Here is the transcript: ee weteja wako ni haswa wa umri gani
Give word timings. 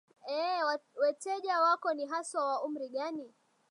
ee 0.33 0.61
weteja 1.01 1.55
wako 1.63 1.93
ni 1.93 2.05
haswa 2.11 2.43
wa 2.47 2.63
umri 2.65 2.89
gani 2.89 3.33